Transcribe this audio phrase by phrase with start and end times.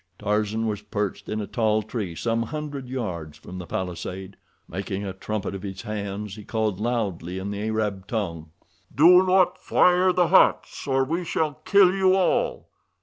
[0.17, 4.35] Tarzan was perched in a tall tree some hundred yards from the palisade.
[4.67, 8.49] Making a trumpet of his hands, he called loudly in the Arab tongue:
[8.95, 12.71] "Do not fire the huts, or we shall kill you all!